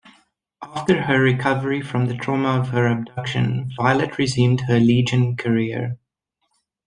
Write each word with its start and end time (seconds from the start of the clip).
After 0.63 1.03
her 1.03 1.21
recovery 1.21 1.79
from 1.83 2.07
the 2.07 2.17
trauma 2.17 2.59
of 2.59 2.69
her 2.69 2.87
abduction, 2.87 3.69
Violet 3.77 4.17
resumed 4.17 4.61
her 4.61 4.79
Legion 4.79 5.35
career. 5.37 5.99